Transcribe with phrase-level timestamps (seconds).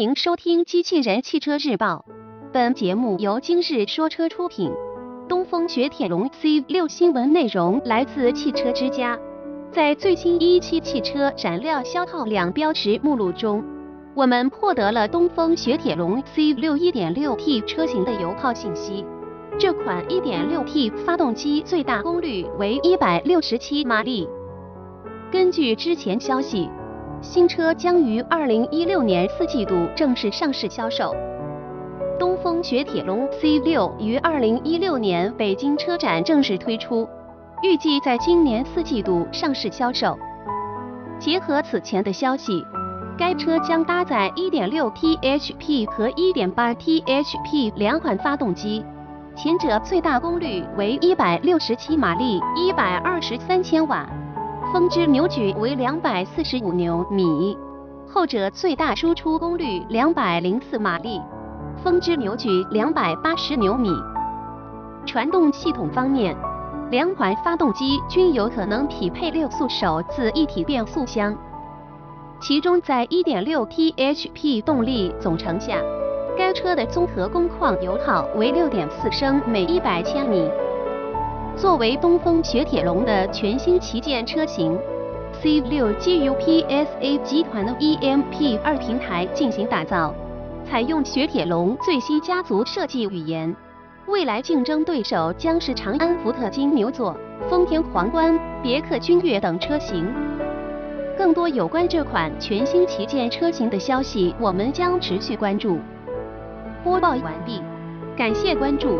[0.00, 2.06] 迎收听《机器人汽车日报》，
[2.54, 4.72] 本节目由今日说车出品。
[5.28, 9.18] 东风雪铁龙 C 六新闻内容来自汽车之家。
[9.70, 13.62] 在最新一期汽车燃料消耗量标识目录中，
[14.14, 19.04] 我们获得了东风雪铁龙 C 六 1.6T 车型的油耗信息。
[19.58, 24.26] 这款 1.6T 发动机最大功率为167马力。
[25.30, 26.70] 根据之前消息，
[27.22, 31.14] 新车将于2016年四季度正式上市销售。
[32.18, 37.06] 东风雪铁龙 C6 于2016年北京车展正式推出，
[37.62, 40.18] 预计在今年四季度上市销售。
[41.18, 42.64] 结合此前的消息，
[43.18, 48.82] 该车将搭载 1.6T HP 和 1.8T HP 两款发动机，
[49.36, 54.08] 前者最大功率为167马力，123千瓦，
[54.72, 57.56] 峰值扭矩为245牛米；
[58.06, 61.20] 后者最大输出功率204马力。
[61.82, 63.90] 峰值扭矩两百八十牛米。
[65.04, 66.36] 传动系统方面，
[66.88, 71.36] 两款发动机均有可能匹配六速手自一体变速箱。
[72.40, 75.78] 其中，在 1.6T HP 动力总成下，
[76.38, 80.48] 该车的综合工况油耗为6.4升每100千米。
[81.60, 84.78] 作为东风雪铁龙的全新旗舰车型
[85.42, 90.14] ，C6 基于 PSA 集团的 EMP2 平台进行打造。
[90.64, 93.54] 采用雪铁龙最新家族设计语言，
[94.06, 97.14] 未来竞争对手将是长安福特金牛座、
[97.50, 100.10] 丰田皇冠、别克君越等车型。
[101.18, 105.78] 更多有关这款全新旗舰车型的消息，我们将持续关注。
[106.82, 107.60] 播报完毕，
[108.16, 108.98] 感谢关注。